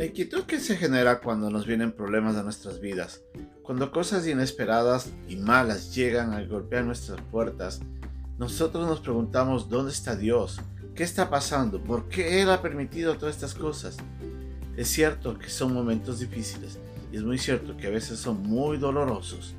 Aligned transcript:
La 0.00 0.06
inquietud 0.06 0.44
que 0.44 0.60
se 0.60 0.78
genera 0.78 1.20
cuando 1.20 1.50
nos 1.50 1.66
vienen 1.66 1.92
problemas 1.92 2.34
a 2.36 2.42
nuestras 2.42 2.80
vidas, 2.80 3.20
cuando 3.62 3.92
cosas 3.92 4.26
inesperadas 4.26 5.10
y 5.28 5.36
malas 5.36 5.94
llegan 5.94 6.32
a 6.32 6.42
golpear 6.42 6.86
nuestras 6.86 7.20
puertas, 7.30 7.80
nosotros 8.38 8.88
nos 8.88 9.00
preguntamos 9.00 9.68
dónde 9.68 9.92
está 9.92 10.16
Dios, 10.16 10.58
qué 10.94 11.02
está 11.02 11.28
pasando, 11.28 11.84
por 11.84 12.08
qué 12.08 12.40
Él 12.40 12.48
ha 12.48 12.62
permitido 12.62 13.18
todas 13.18 13.34
estas 13.34 13.54
cosas. 13.54 13.98
Es 14.74 14.88
cierto 14.88 15.38
que 15.38 15.50
son 15.50 15.74
momentos 15.74 16.20
difíciles 16.20 16.78
y 17.12 17.18
es 17.18 17.22
muy 17.22 17.36
cierto 17.36 17.76
que 17.76 17.88
a 17.88 17.90
veces 17.90 18.18
son 18.18 18.40
muy 18.40 18.78
dolorosos, 18.78 19.54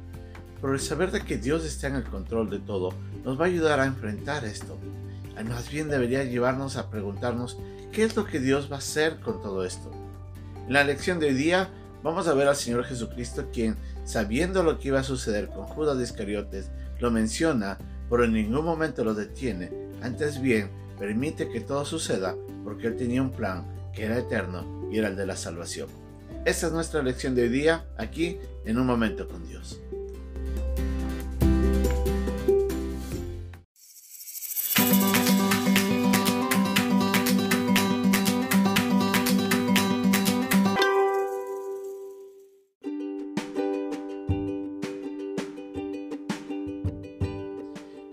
pero 0.59 0.73
el 0.73 0.79
saber 0.79 1.11
de 1.11 1.21
que 1.21 1.37
Dios 1.37 1.63
está 1.63 1.85
en 1.85 1.97
el 1.97 2.03
control 2.03 2.49
de 2.49 2.57
todo 2.57 2.95
nos 3.23 3.39
va 3.39 3.45
a 3.45 3.49
ayudar 3.49 3.79
a 3.79 3.85
enfrentar 3.85 4.43
esto. 4.43 4.75
Más 5.47 5.69
bien 5.69 5.87
debería 5.87 6.23
llevarnos 6.23 6.77
a 6.77 6.89
preguntarnos 6.89 7.59
qué 7.91 8.01
es 8.03 8.15
lo 8.15 8.25
que 8.25 8.39
Dios 8.39 8.71
va 8.71 8.77
a 8.77 8.79
hacer 8.79 9.19
con 9.19 9.39
todo 9.39 9.63
esto. 9.63 10.00
En 10.71 10.75
la 10.75 10.85
lección 10.85 11.19
de 11.19 11.27
hoy 11.27 11.33
día 11.33 11.69
vamos 12.01 12.29
a 12.29 12.33
ver 12.33 12.47
al 12.47 12.55
Señor 12.55 12.85
Jesucristo 12.85 13.49
quien, 13.51 13.75
sabiendo 14.05 14.63
lo 14.63 14.79
que 14.79 14.87
iba 14.87 15.01
a 15.01 15.03
suceder 15.03 15.49
con 15.49 15.65
Judas 15.65 15.99
Iscariotes, 15.99 16.71
lo 17.01 17.11
menciona, 17.11 17.77
pero 18.09 18.23
en 18.23 18.31
ningún 18.31 18.63
momento 18.63 19.03
lo 19.03 19.13
detiene. 19.13 19.69
Antes 20.01 20.41
bien, 20.41 20.71
permite 20.97 21.49
que 21.49 21.59
todo 21.59 21.83
suceda 21.83 22.37
porque 22.63 22.87
Él 22.87 22.95
tenía 22.95 23.21
un 23.21 23.31
plan 23.31 23.65
que 23.93 24.05
era 24.05 24.17
eterno 24.17 24.87
y 24.89 24.97
era 24.97 25.09
el 25.09 25.17
de 25.17 25.25
la 25.25 25.35
salvación. 25.35 25.89
Esta 26.45 26.67
es 26.67 26.71
nuestra 26.71 27.03
lección 27.03 27.35
de 27.35 27.41
hoy 27.41 27.49
día, 27.49 27.85
aquí 27.97 28.37
en 28.63 28.79
un 28.79 28.87
momento 28.87 29.27
con 29.27 29.45
Dios. 29.45 29.81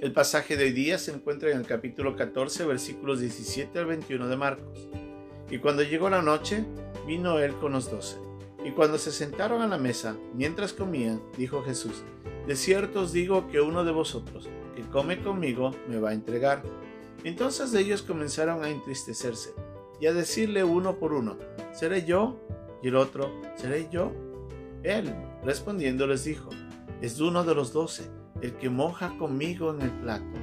El 0.08 0.14
pasaje 0.14 0.56
de 0.56 0.64
hoy 0.64 0.72
día 0.72 0.96
se 0.96 1.10
encuentra 1.10 1.50
en 1.50 1.58
el 1.58 1.66
capítulo 1.66 2.16
14, 2.16 2.64
versículos 2.64 3.20
17 3.20 3.78
al 3.78 3.84
21 3.84 4.26
de 4.26 4.36
Marcos. 4.38 4.88
Y 5.50 5.58
cuando 5.58 5.82
llegó 5.82 6.08
la 6.08 6.22
noche, 6.22 6.64
vino 7.06 7.38
él 7.40 7.54
con 7.56 7.72
los 7.72 7.90
doce. 7.90 8.16
Y 8.64 8.70
cuando 8.70 8.96
se 8.96 9.12
sentaron 9.12 9.60
a 9.60 9.66
la 9.66 9.76
mesa, 9.76 10.16
mientras 10.32 10.72
comían, 10.72 11.20
dijo 11.36 11.62
Jesús, 11.62 12.04
De 12.46 12.56
cierto 12.56 13.00
os 13.00 13.12
digo 13.12 13.48
que 13.48 13.60
uno 13.60 13.84
de 13.84 13.92
vosotros, 13.92 14.48
que 14.74 14.80
come 14.84 15.22
conmigo, 15.22 15.72
me 15.86 15.98
va 15.98 16.08
a 16.08 16.14
entregar. 16.14 16.62
Entonces 17.22 17.74
ellos 17.74 18.00
comenzaron 18.00 18.64
a 18.64 18.70
entristecerse 18.70 19.52
y 20.00 20.06
a 20.06 20.14
decirle 20.14 20.64
uno 20.64 20.96
por 20.96 21.12
uno, 21.12 21.36
¿seré 21.74 22.06
yo? 22.06 22.40
Y 22.82 22.88
el 22.88 22.96
otro, 22.96 23.30
¿seré 23.56 23.90
yo? 23.92 24.12
Él, 24.84 25.14
respondiendo, 25.44 26.06
les 26.06 26.24
dijo, 26.24 26.48
es 27.02 27.20
uno 27.20 27.44
de 27.44 27.54
los 27.54 27.74
doce 27.74 28.08
el 28.42 28.54
que 28.54 28.70
moja 28.70 29.16
conmigo 29.18 29.74
en 29.74 29.82
el 29.82 29.90
plato. 29.90 30.38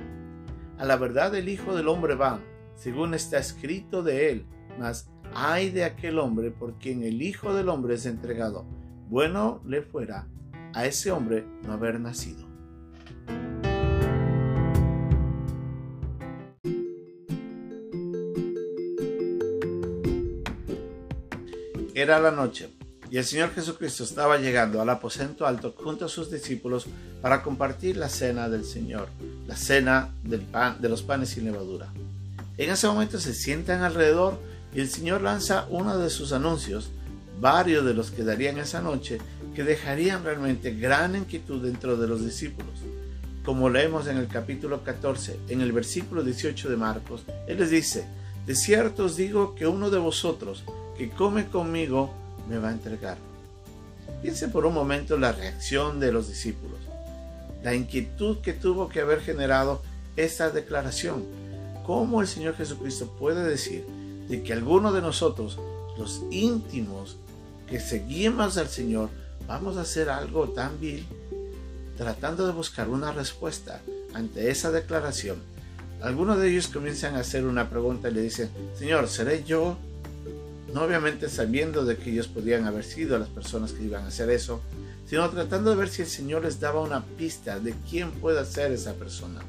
A 0.77 0.85
la 0.85 0.97
verdad 0.97 1.33
el 1.35 1.49
Hijo 1.49 1.75
del 1.75 1.87
Hombre 1.87 2.15
va, 2.15 2.39
según 2.75 3.13
está 3.13 3.37
escrito 3.37 4.03
de 4.03 4.31
él, 4.31 4.45
mas 4.79 5.09
ay 5.33 5.69
de 5.69 5.85
aquel 5.85 6.19
hombre 6.19 6.51
por 6.51 6.77
quien 6.77 7.03
el 7.03 7.21
Hijo 7.21 7.53
del 7.53 7.69
Hombre 7.69 7.95
es 7.95 8.05
entregado. 8.05 8.65
Bueno 9.09 9.61
le 9.65 9.81
fuera 9.81 10.27
a 10.73 10.85
ese 10.85 11.11
hombre 11.11 11.45
no 11.63 11.73
haber 11.73 11.99
nacido. 11.99 12.45
Era 21.93 22.19
la 22.19 22.31
noche 22.31 22.75
y 23.15 23.17
el 23.17 23.23
Señor 23.23 23.53
Jesucristo 23.53 24.03
estaba 24.03 24.39
llegando 24.39 24.81
al 24.81 24.89
aposento 24.89 25.47
alto 25.47 25.73
junto 25.77 26.03
a 26.03 26.09
sus 26.09 26.29
discípulos 26.29 26.85
para 27.21 27.43
compartir 27.43 27.95
la 27.95 28.09
cena 28.09 28.49
del 28.49 28.65
Señor, 28.65 29.07
la 29.47 29.55
cena 29.55 30.09
del 30.23 30.41
pan, 30.41 30.81
de 30.81 30.89
los 30.89 31.01
panes 31.01 31.29
sin 31.29 31.45
levadura. 31.45 31.87
En 32.57 32.69
ese 32.69 32.87
momento 32.87 33.17
se 33.17 33.33
sientan 33.33 33.83
alrededor 33.83 34.37
y 34.73 34.81
el 34.81 34.89
Señor 34.89 35.21
lanza 35.21 35.65
uno 35.69 35.97
de 35.97 36.09
sus 36.09 36.33
anuncios, 36.33 36.89
varios 37.39 37.85
de 37.85 37.93
los 37.93 38.11
que 38.11 38.25
darían 38.25 38.57
esa 38.57 38.81
noche, 38.81 39.19
que 39.55 39.63
dejarían 39.63 40.25
realmente 40.25 40.75
gran 40.75 41.15
inquietud 41.15 41.63
dentro 41.63 41.95
de 41.95 42.09
los 42.09 42.25
discípulos. 42.25 42.81
Como 43.45 43.69
leemos 43.69 44.07
en 44.07 44.17
el 44.17 44.27
capítulo 44.27 44.83
14, 44.83 45.39
en 45.47 45.61
el 45.61 45.71
versículo 45.71 46.21
18 46.21 46.69
de 46.69 46.75
Marcos, 46.75 47.23
Él 47.47 47.59
les 47.59 47.69
dice, 47.69 48.09
de 48.45 48.55
cierto 48.55 49.05
os 49.05 49.15
digo 49.15 49.55
que 49.55 49.67
uno 49.67 49.89
de 49.89 49.99
vosotros 49.99 50.65
que 50.97 51.09
come 51.09 51.47
conmigo 51.47 52.24
me 52.47 52.57
va 52.57 52.69
a 52.69 52.73
entregar. 52.73 53.17
Piense 54.21 54.47
por 54.47 54.65
un 54.65 54.73
momento 54.73 55.17
la 55.17 55.31
reacción 55.31 55.99
de 55.99 56.11
los 56.11 56.27
discípulos, 56.27 56.79
la 57.63 57.73
inquietud 57.73 58.39
que 58.39 58.53
tuvo 58.53 58.89
que 58.89 59.01
haber 59.01 59.21
generado 59.21 59.81
esta 60.15 60.49
declaración. 60.49 61.23
¿Cómo 61.85 62.21
el 62.21 62.27
Señor 62.27 62.55
Jesucristo 62.55 63.15
puede 63.19 63.43
decir 63.43 63.85
de 64.27 64.41
que 64.41 64.53
alguno 64.53 64.91
de 64.91 65.01
nosotros, 65.01 65.59
los 65.97 66.23
íntimos 66.31 67.17
que 67.67 67.79
seguimos 67.79 68.57
al 68.57 68.69
Señor, 68.69 69.09
vamos 69.47 69.77
a 69.77 69.81
hacer 69.81 70.09
algo 70.09 70.49
tan 70.49 70.79
vil? 70.79 71.05
Tratando 71.97 72.45
de 72.45 72.53
buscar 72.53 72.89
una 72.89 73.11
respuesta 73.11 73.81
ante 74.13 74.49
esa 74.49 74.71
declaración, 74.71 75.37
algunos 76.01 76.37
de 76.39 76.49
ellos 76.49 76.67
comienzan 76.67 77.15
a 77.15 77.19
hacer 77.19 77.45
una 77.45 77.69
pregunta 77.69 78.09
y 78.09 78.13
le 78.13 78.21
dicen, 78.21 78.49
Señor, 78.77 79.07
¿seré 79.07 79.43
yo 79.43 79.77
no 80.75 80.83
obviamente 80.83 81.29
sabiendo 81.29 81.85
de 81.85 81.95
que 81.95 82.09
ellos 82.09 82.27
podían 82.27 82.65
haber 82.65 82.83
sido 82.83 83.17
las 83.17 83.29
personas 83.29 83.71
que 83.71 83.85
iban 83.85 84.03
a 84.03 84.07
hacer 84.07 84.29
eso, 84.29 84.59
sino 85.07 85.29
tratando 85.29 85.69
de 85.69 85.77
ver 85.77 85.87
si 85.87 86.01
el 86.01 86.07
Señor 86.09 86.43
les 86.43 86.59
daba 86.59 86.81
una 86.81 87.01
pista 87.01 87.61
de 87.61 87.73
quién 87.89 88.11
puede 88.11 88.45
ser 88.45 88.73
esa 88.73 88.93
persona. 88.95 89.39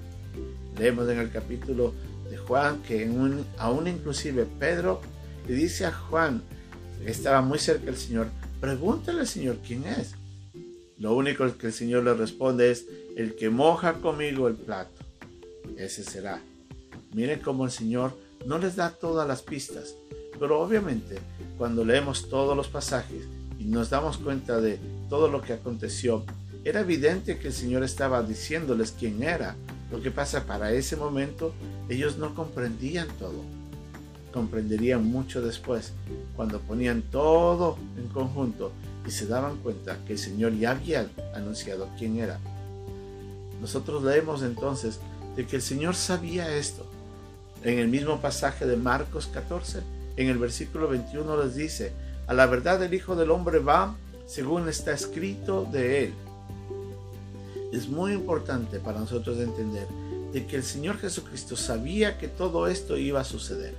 Leemos 0.78 1.08
en 1.08 1.18
el 1.18 1.32
capítulo 1.32 1.94
de 2.30 2.36
Juan 2.36 2.80
que 2.84 3.02
en 3.02 3.44
aún 3.58 3.88
inclusive 3.88 4.46
Pedro 4.60 5.00
le 5.48 5.54
dice 5.56 5.86
a 5.86 5.90
Juan, 5.90 6.44
que 7.04 7.10
estaba 7.10 7.42
muy 7.42 7.58
cerca 7.58 7.86
del 7.86 7.96
Señor, 7.96 8.28
pregúntale 8.60 9.18
al 9.18 9.26
Señor 9.26 9.56
quién 9.66 9.84
es. 9.84 10.14
Lo 10.96 11.16
único 11.16 11.44
que 11.58 11.66
el 11.66 11.72
Señor 11.72 12.04
le 12.04 12.14
responde 12.14 12.70
es, 12.70 12.86
el 13.16 13.34
que 13.34 13.50
moja 13.50 13.94
conmigo 13.94 14.46
el 14.46 14.54
plato, 14.54 15.02
ese 15.76 16.04
será. 16.04 16.40
Miren 17.14 17.40
cómo 17.40 17.64
el 17.64 17.72
Señor 17.72 18.16
no 18.46 18.58
les 18.58 18.76
da 18.76 18.90
todas 18.90 19.26
las 19.26 19.42
pistas, 19.42 19.96
pero 20.38 20.60
obviamente, 20.60 21.18
cuando 21.58 21.84
leemos 21.84 22.28
todos 22.28 22.56
los 22.56 22.68
pasajes 22.68 23.24
y 23.58 23.64
nos 23.64 23.90
damos 23.90 24.18
cuenta 24.18 24.60
de 24.60 24.78
todo 25.08 25.28
lo 25.28 25.42
que 25.42 25.54
aconteció, 25.54 26.24
era 26.64 26.80
evidente 26.80 27.38
que 27.38 27.48
el 27.48 27.54
Señor 27.54 27.84
estaba 27.84 28.22
diciéndoles 28.22 28.92
quién 28.98 29.22
era. 29.22 29.54
Lo 29.92 30.02
que 30.02 30.10
pasa 30.10 30.46
para 30.46 30.72
ese 30.72 30.96
momento, 30.96 31.54
ellos 31.88 32.18
no 32.18 32.34
comprendían 32.34 33.08
todo. 33.20 33.44
Comprenderían 34.32 35.04
mucho 35.04 35.40
después, 35.40 35.92
cuando 36.34 36.58
ponían 36.60 37.02
todo 37.02 37.78
en 37.96 38.08
conjunto 38.08 38.72
y 39.06 39.10
se 39.12 39.26
daban 39.26 39.58
cuenta 39.58 39.98
que 40.06 40.14
el 40.14 40.18
Señor 40.18 40.54
ya 40.56 40.72
había 40.72 41.08
anunciado 41.34 41.88
quién 41.96 42.18
era. 42.18 42.40
Nosotros 43.60 44.02
leemos 44.02 44.42
entonces 44.42 44.98
de 45.36 45.46
que 45.46 45.56
el 45.56 45.62
Señor 45.62 45.94
sabía 45.94 46.56
esto. 46.56 46.84
En 47.62 47.78
el 47.78 47.88
mismo 47.88 48.20
pasaje 48.20 48.66
de 48.66 48.76
Marcos 48.76 49.28
14, 49.28 49.80
en 50.16 50.28
el 50.28 50.38
versículo 50.38 50.88
21 50.88 51.44
les 51.44 51.54
dice, 51.54 51.92
a 52.26 52.34
la 52.34 52.46
verdad 52.46 52.82
el 52.82 52.94
Hijo 52.94 53.16
del 53.16 53.30
Hombre 53.30 53.58
va 53.58 53.96
según 54.26 54.68
está 54.68 54.92
escrito 54.92 55.64
de 55.70 56.04
él. 56.04 56.14
Es 57.72 57.88
muy 57.88 58.12
importante 58.12 58.78
para 58.80 59.00
nosotros 59.00 59.38
entender 59.38 59.86
de 60.32 60.46
que 60.46 60.56
el 60.56 60.62
Señor 60.64 60.98
Jesucristo 60.98 61.56
sabía 61.56 62.18
que 62.18 62.28
todo 62.28 62.66
esto 62.66 62.96
iba 62.96 63.20
a 63.20 63.24
suceder. 63.24 63.74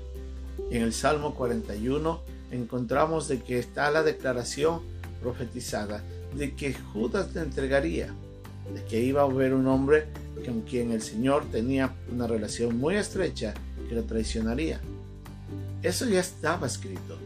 En 0.72 0.82
el 0.82 0.94
Salmo 0.94 1.36
41 1.36 2.22
encontramos 2.52 3.28
de 3.28 3.42
que 3.42 3.60
está 3.60 3.92
la 3.92 4.04
declaración 4.04 4.82
profetizada 5.22 6.04
de 6.36 6.56
que 6.56 6.74
Judas 6.74 7.34
le 7.34 7.42
entregaría, 7.42 8.14
de 8.74 8.84
que 8.86 9.02
iba 9.02 9.22
a 9.22 9.26
haber 9.26 9.54
un 9.54 9.68
hombre 9.68 10.06
con 10.46 10.62
quien 10.62 10.92
el 10.92 11.02
Señor 11.02 11.46
tenía 11.52 11.94
una 12.12 12.28
relación 12.28 12.78
muy 12.78 12.96
estrecha 12.96 13.54
que 13.90 13.96
lo 13.96 14.04
traicionaría. 14.04 14.80
Eso 15.84 16.06
ya 16.06 16.20
estaba 16.20 16.68
escrito 16.68 17.18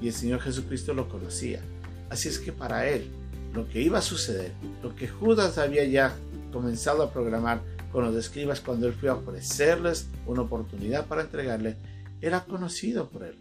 y 0.00 0.08
el 0.08 0.14
Señor 0.14 0.40
Jesucristo 0.40 0.94
lo 0.94 1.08
conocía. 1.08 1.60
Así 2.08 2.28
es 2.28 2.38
que 2.38 2.52
para 2.52 2.88
él, 2.88 3.08
lo 3.54 3.68
que 3.68 3.80
iba 3.80 3.98
a 3.98 4.02
suceder, 4.02 4.52
lo 4.82 4.94
que 4.96 5.08
Judas 5.08 5.58
había 5.58 5.84
ya 5.84 6.14
comenzado 6.52 7.02
a 7.02 7.12
programar 7.12 7.62
con 7.92 8.04
los 8.04 8.16
escribas 8.16 8.60
cuando 8.60 8.86
él 8.86 8.94
fue 8.94 9.08
a 9.08 9.14
ofrecerles 9.14 10.06
una 10.26 10.42
oportunidad 10.42 11.06
para 11.06 11.22
entregarle, 11.22 11.76
era 12.20 12.44
conocido 12.44 13.08
por 13.08 13.24
él. 13.24 13.34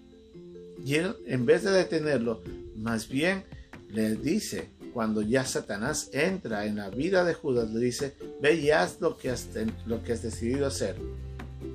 Y 0.86 0.96
él, 0.96 1.16
en 1.26 1.46
vez 1.46 1.64
de 1.64 1.72
detenerlo, 1.72 2.42
más 2.76 3.10
bien 3.10 3.44
le 3.90 4.16
dice, 4.16 4.70
cuando 4.94 5.22
ya 5.22 5.46
Satanás 5.46 6.10
entra 6.14 6.66
en 6.66 6.78
la 6.78 6.90
vida 6.90 7.24
de 7.24 7.34
Judas, 7.34 7.72
le 7.72 7.80
dice, 7.80 8.16
ve 8.42 8.56
y 8.56 8.72
haz 8.72 9.02
lo 9.02 9.18
que 9.18 9.30
has, 9.30 9.48
lo 9.86 10.04
que 10.04 10.14
has 10.14 10.22
decidido 10.22 10.68
hacer. 10.68 10.96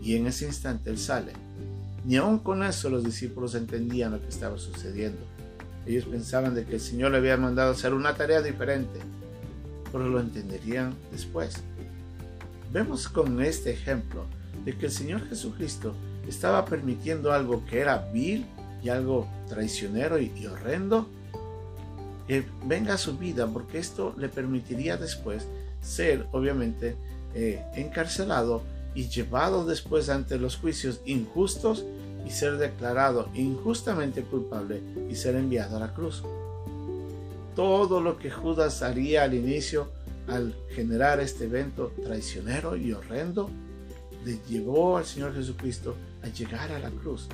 Y 0.02 0.16
en 0.16 0.26
ese 0.26 0.46
instante 0.46 0.90
él 0.90 0.98
sale 0.98 1.32
ni 2.04 2.16
aun 2.16 2.38
con 2.38 2.62
eso 2.62 2.90
los 2.90 3.04
discípulos 3.04 3.54
entendían 3.54 4.12
lo 4.12 4.20
que 4.20 4.28
estaba 4.28 4.58
sucediendo. 4.58 5.20
Ellos 5.86 6.04
pensaban 6.04 6.54
de 6.54 6.64
que 6.64 6.74
el 6.74 6.80
Señor 6.80 7.12
le 7.12 7.18
había 7.18 7.36
mandado 7.36 7.72
hacer 7.72 7.94
una 7.94 8.14
tarea 8.14 8.42
diferente, 8.42 9.00
pero 9.90 10.08
lo 10.08 10.20
entenderían 10.20 10.94
después. 11.10 11.62
Vemos 12.72 13.08
con 13.08 13.40
este 13.42 13.70
ejemplo 13.70 14.24
de 14.64 14.76
que 14.76 14.86
el 14.86 14.92
Señor 14.92 15.26
Jesucristo 15.28 15.94
estaba 16.28 16.64
permitiendo 16.64 17.32
algo 17.32 17.64
que 17.66 17.80
era 17.80 17.98
vil 18.12 18.46
y 18.82 18.88
algo 18.88 19.28
traicionero 19.48 20.18
y, 20.18 20.46
horrendo 20.46 21.08
que 22.26 22.44
venga 22.64 22.94
a 22.94 22.98
su 22.98 23.18
vida 23.18 23.46
porque 23.46 23.78
esto 23.78 24.14
le 24.16 24.28
permitiría 24.28 24.96
después 24.96 25.46
ser 25.82 26.26
obviamente 26.32 26.96
eh, 27.34 27.62
encarcelado 27.74 28.62
y 28.94 29.08
llevado 29.08 29.64
después 29.64 30.08
ante 30.08 30.38
los 30.38 30.56
juicios 30.56 31.00
injustos 31.04 31.84
y 32.26 32.30
ser 32.30 32.56
declarado 32.56 33.28
injustamente 33.34 34.22
culpable 34.22 34.82
y 35.10 35.14
ser 35.14 35.36
enviado 35.36 35.76
a 35.76 35.80
la 35.80 35.94
cruz. 35.94 36.22
Todo 37.54 38.00
lo 38.00 38.18
que 38.18 38.30
Judas 38.30 38.82
haría 38.82 39.24
al 39.24 39.34
inicio 39.34 39.88
al 40.28 40.54
generar 40.70 41.20
este 41.20 41.44
evento 41.44 41.92
traicionero 42.02 42.76
y 42.76 42.92
horrendo, 42.92 43.50
le 44.24 44.38
llevó 44.48 44.96
al 44.96 45.04
Señor 45.04 45.34
Jesucristo 45.34 45.96
a 46.22 46.28
llegar 46.28 46.72
a 46.72 46.78
la 46.78 46.90
cruz. 46.90 47.28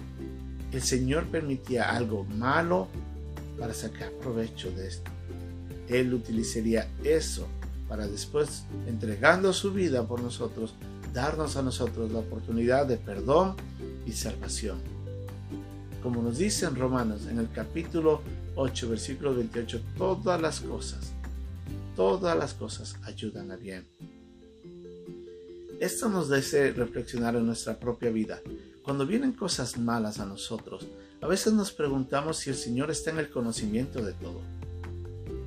El 0.73 0.83
Señor 0.83 1.27
permitía 1.27 1.91
algo 1.91 2.25
malo 2.25 2.89
para 3.59 3.75
sacar 3.75 4.11
provecho 4.13 4.71
de 4.73 4.89
esto. 4.89 5.11
Él 5.89 6.15
utilizaría 6.15 6.89
eso 7.05 7.47
para 7.89 8.07
después, 8.07 8.65
entregando 8.87 9.53
su 9.53 9.73
vida 9.73 10.07
por 10.07 10.21
nosotros, 10.23 10.75
darnos 11.13 11.57
a 11.57 11.63
nosotros 11.63 12.11
la 12.13 12.21
oportunidad 12.21 12.87
de 12.87 12.97
perdón 12.97 13.57
y 14.07 14.13
salvación. 14.13 14.79
Como 16.03 16.23
nos 16.23 16.39
dice 16.39 16.67
en 16.67 16.77
Romanos, 16.77 17.27
en 17.27 17.39
el 17.39 17.51
capítulo 17.51 18.23
8, 18.57 18.89
versículo 18.89 19.35
28, 19.35 19.81
todas 19.99 20.41
las 20.41 20.61
cosas, 20.61 21.13
todas 21.95 22.37
las 22.37 22.55
cosas 22.55 22.97
ayudan 23.05 23.51
a 23.51 23.57
bien. 23.57 23.87
Esto 25.81 26.09
nos 26.09 26.29
debe 26.29 26.73
reflexionar 26.73 27.37
en 27.37 27.47
nuestra 27.47 27.79
propia 27.79 28.11
vida. 28.11 28.41
Cuando 28.83 29.07
vienen 29.07 29.33
cosas 29.33 29.79
malas 29.79 30.21
a 30.21 30.27
nosotros, 30.27 30.87
a 31.21 31.27
veces 31.27 31.53
nos 31.53 31.73
preguntamos 31.73 32.39
si 32.39 32.51
el 32.51 32.57
Señor 32.57 32.91
está 32.91 33.11
en 33.11 33.19
el 33.19 33.31
conocimiento 33.31 34.03
de 34.03 34.13
todo. 34.13 34.41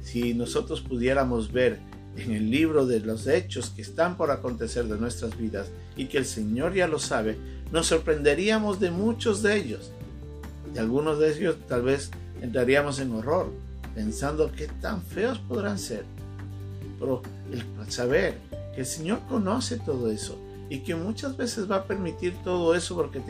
Si 0.01 0.33
nosotros 0.33 0.81
pudiéramos 0.81 1.51
ver 1.51 1.79
en 2.17 2.31
el 2.31 2.51
libro 2.51 2.85
de 2.85 2.99
los 2.99 3.27
hechos 3.27 3.69
que 3.69 3.81
están 3.81 4.17
por 4.17 4.31
acontecer 4.31 4.85
de 4.85 4.97
nuestras 4.97 5.37
vidas 5.37 5.67
y 5.95 6.05
que 6.05 6.17
el 6.17 6.25
Señor 6.25 6.73
ya 6.73 6.87
lo 6.87 6.99
sabe, 6.99 7.37
nos 7.71 7.87
sorprenderíamos 7.87 8.79
de 8.79 8.91
muchos 8.91 9.41
de 9.41 9.57
ellos. 9.57 9.91
De 10.73 10.79
algunos 10.79 11.19
de 11.19 11.31
ellos 11.31 11.55
tal 11.67 11.83
vez 11.83 12.11
entraríamos 12.41 12.99
en 12.99 13.13
horror, 13.13 13.51
pensando 13.95 14.51
qué 14.51 14.67
tan 14.81 15.01
feos 15.01 15.39
podrán 15.39 15.79
ser. 15.79 16.05
Pero 16.99 17.21
el 17.51 17.91
saber 17.91 18.37
que 18.73 18.81
el 18.81 18.87
Señor 18.87 19.19
conoce 19.27 19.77
todo 19.77 20.09
eso 20.09 20.37
y 20.69 20.79
que 20.79 20.95
muchas 20.95 21.37
veces 21.37 21.69
va 21.69 21.77
a 21.77 21.83
permitir 21.85 22.35
todo 22.43 22.73
eso 22.75 22.95
porque 22.95 23.21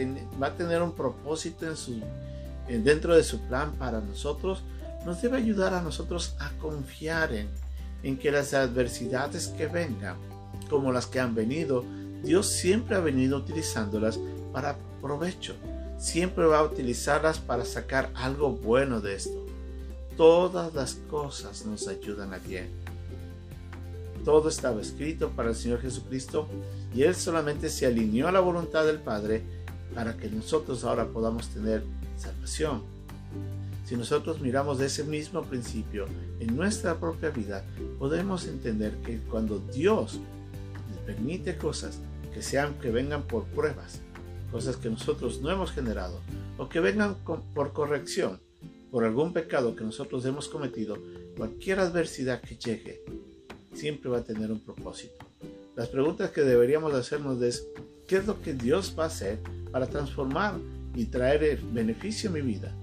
va 0.42 0.48
a 0.48 0.56
tener 0.56 0.82
un 0.82 0.94
propósito 0.94 1.68
en 1.68 1.76
su, 1.76 2.00
dentro 2.68 3.16
de 3.16 3.24
su 3.24 3.40
plan 3.42 3.74
para 3.74 4.00
nosotros, 4.00 4.64
nos 5.06 5.22
debe 5.22 5.38
ayudar 5.38 5.74
a 5.74 5.82
nosotros 5.82 6.36
a 6.40 6.52
confiar 6.60 7.34
en 7.34 7.50
en 8.04 8.18
que 8.18 8.32
las 8.32 8.54
adversidades 8.54 9.48
que 9.48 9.68
vengan, 9.68 10.18
como 10.70 10.92
las 10.92 11.08
que 11.08 11.20
han 11.20 11.34
venido, 11.34 11.84
Dios 12.24 12.48
siempre 12.50 12.96
ha 12.96 13.00
venido 13.00 13.38
utilizándolas 13.38 14.20
para 14.52 14.78
provecho. 15.02 15.56
Siempre 15.98 16.46
va 16.46 16.60
a 16.60 16.64
utilizarlas 16.64 17.40
para 17.40 17.66
sacar 17.66 18.12
algo 18.14 18.52
bueno 18.52 19.02
de 19.02 19.16
esto. 19.16 19.46
Todas 20.18 20.74
las 20.74 20.96
cosas 21.10 21.66
nos 21.66 21.88
ayudan 21.88 22.34
a 22.34 22.40
bien. 22.40 22.70
Todo 24.24 24.50
estaba 24.50 24.82
escrito 24.82 25.30
para 25.32 25.50
el 25.50 25.56
Señor 25.56 25.82
Jesucristo 25.82 26.48
y 26.94 27.04
Él 27.04 27.16
solamente 27.16 27.70
se 27.70 27.86
alineó 27.86 28.28
a 28.28 28.32
la 28.32 28.40
voluntad 28.40 28.86
del 28.86 29.00
Padre 29.00 29.44
para 29.94 30.16
que 30.16 30.30
nosotros 30.30 30.84
ahora 30.84 31.08
podamos 31.08 31.50
tener 31.50 31.84
salvación. 32.18 32.93
Si 33.86 33.96
nosotros 33.96 34.40
miramos 34.42 34.80
de 34.80 34.86
ese 34.86 35.04
mismo 35.04 35.44
principio 35.44 36.06
en 36.40 36.56
nuestra 36.56 37.00
propia 37.00 37.30
vida, 37.30 37.66
podemos 38.00 38.48
entender 38.48 38.96
que 39.06 39.20
cuando 39.20 39.60
Dios 39.60 40.20
permite 41.06 41.58
cosas 41.58 42.00
que 42.34 42.42
sean 42.42 42.76
que 42.80 42.90
vengan 42.90 43.24
por 43.24 43.44
pruebas, 43.46 44.00
cosas 44.52 44.78
que 44.78 44.90
nosotros 44.90 45.42
no 45.42 45.52
hemos 45.52 45.72
generado 45.72 46.20
o 46.58 46.70
que 46.70 46.80
vengan 46.80 47.16
por 47.26 47.74
corrección, 47.74 48.40
por 48.92 49.04
algún 49.04 49.34
pecado 49.34 49.76
que 49.76 49.84
nosotros 49.84 50.26
hemos 50.26 50.48
cometido, 50.48 50.98
cualquier 51.36 51.80
adversidad 51.80 52.42
que 52.42 52.56
llegue 52.56 53.02
siempre 53.74 54.10
va 54.10 54.20
a 54.20 54.24
tener 54.24 54.52
un 54.52 54.60
propósito. 54.60 55.26
Las 55.76 55.90
preguntas 55.90 56.30
que 56.30 56.42
deberíamos 56.42 56.94
hacernos 56.94 57.42
es, 57.42 57.68
¿qué 58.08 58.18
es 58.18 58.28
lo 58.28 58.42
que 58.42 58.54
Dios 58.54 58.96
va 58.98 59.06
a 59.06 59.08
hacer 59.08 59.40
para 59.72 59.88
transformar 59.88 60.60
y 60.96 61.06
traer 61.06 61.44
el 61.44 61.58
beneficio 61.58 62.30
a 62.30 62.34
mi 62.34 62.42
vida? 62.42 62.76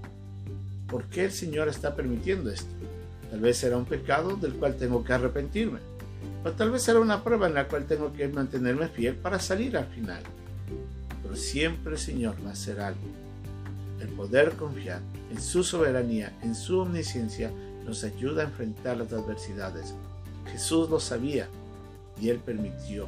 ¿Por 0.91 1.05
qué 1.05 1.23
el 1.23 1.31
Señor 1.31 1.69
está 1.69 1.95
permitiendo 1.95 2.51
esto? 2.51 2.69
Tal 3.29 3.39
vez 3.39 3.57
será 3.57 3.77
un 3.77 3.85
pecado 3.85 4.35
del 4.35 4.53
cual 4.55 4.75
tengo 4.75 5.05
que 5.05 5.13
arrepentirme. 5.13 5.79
O 6.43 6.51
tal 6.51 6.69
vez 6.69 6.83
será 6.83 6.99
una 6.99 7.23
prueba 7.23 7.47
en 7.47 7.53
la 7.53 7.69
cual 7.69 7.85
tengo 7.85 8.11
que 8.11 8.27
mantenerme 8.27 8.89
fiel 8.89 9.15
para 9.15 9.39
salir 9.39 9.77
al 9.77 9.85
final. 9.85 10.21
Pero 11.23 11.35
siempre 11.37 11.93
el 11.93 11.97
Señor 11.97 12.35
va 12.45 12.49
a 12.49 12.53
hacer 12.53 12.81
algo. 12.81 12.99
El 14.01 14.09
poder 14.09 14.51
confiar 14.57 14.99
en 15.31 15.41
su 15.41 15.63
soberanía, 15.63 16.33
en 16.43 16.55
su 16.55 16.79
omnisciencia, 16.79 17.51
nos 17.85 18.03
ayuda 18.03 18.41
a 18.41 18.47
enfrentar 18.47 18.97
las 18.97 19.13
adversidades. 19.13 19.93
Jesús 20.51 20.89
lo 20.89 20.99
sabía 20.99 21.47
y 22.19 22.29
Él 22.29 22.39
permitió, 22.39 23.07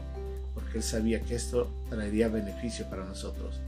porque 0.53 0.77
Él 0.77 0.83
sabía 0.83 1.19
que 1.19 1.35
esto 1.35 1.69
traería 1.89 2.29
beneficio 2.29 2.89
para 2.89 3.03
nosotros. 3.03 3.59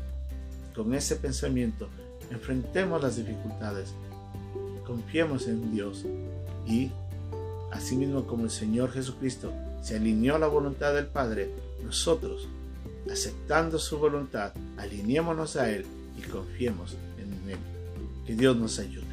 Con 0.73 0.93
ese 0.93 1.17
pensamiento, 1.17 1.89
enfrentemos 2.31 3.03
las 3.03 3.17
dificultades 3.17 3.93
confiemos 4.85 5.47
en 5.47 5.73
Dios 5.73 6.05
y, 6.67 6.91
asimismo 7.71 8.25
como 8.25 8.45
el 8.45 8.51
Señor 8.51 8.91
Jesucristo 8.91 9.51
se 9.81 9.97
alineó 9.97 10.35
a 10.35 10.39
la 10.39 10.47
voluntad 10.47 10.93
del 10.93 11.07
Padre, 11.07 11.49
nosotros, 11.83 12.47
aceptando 13.11 13.77
su 13.77 13.99
voluntad, 13.99 14.53
alineémonos 14.77 15.55
a 15.57 15.69
Él 15.69 15.85
y 16.17 16.21
confiemos 16.23 16.95
en 17.17 17.51
Él. 17.51 17.57
Que 18.25 18.35
Dios 18.35 18.57
nos 18.57 18.79
ayude. 18.79 19.05